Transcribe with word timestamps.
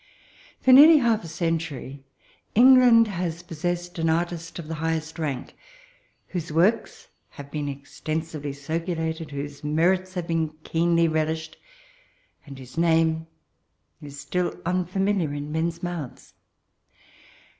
Fob 0.63 0.73
nearly 0.73 0.97
half 0.97 1.23
a 1.23 1.27
oentnnr 1.27 2.01
England 2.55 3.07
has 3.07 3.43
poflsesaed 3.43 3.99
an 3.99 4.09
artist 4.09 4.57
of 4.57 4.67
the 4.67 4.73
highest 4.81 5.19
rank, 5.19 5.55
whose 6.29 6.51
works 6.51 7.09
have 7.29 7.51
been 7.51 7.67
exten 7.67 8.23
sively 8.23 8.51
circulated, 8.51 9.29
whose 9.29 9.63
merits 9.63 10.15
hare 10.15 10.23
been 10.23 10.55
keenly 10.63 11.07
relished, 11.07 11.55
and 12.47 12.57
whoee 12.57 12.79
name 12.79 13.27
is 14.01 14.19
still 14.19 14.53
nnfamiliar 14.65 15.37
in 15.37 15.51
men's 15.51 15.83
months. 15.83 16.33